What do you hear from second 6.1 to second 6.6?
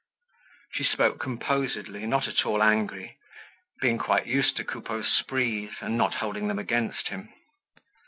holding them